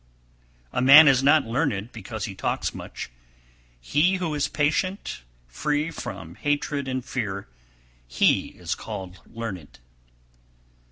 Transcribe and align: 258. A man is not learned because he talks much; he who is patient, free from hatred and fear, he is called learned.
258. 0.71 0.77
A 0.79 0.81
man 0.83 1.07
is 1.07 1.21
not 1.21 1.45
learned 1.45 1.91
because 1.91 2.25
he 2.25 2.33
talks 2.33 2.73
much; 2.73 3.11
he 3.79 4.15
who 4.15 4.33
is 4.33 4.47
patient, 4.47 5.21
free 5.45 5.91
from 5.91 6.33
hatred 6.33 6.87
and 6.87 7.05
fear, 7.05 7.47
he 8.07 8.47
is 8.57 8.73
called 8.73 9.21
learned. 9.31 9.77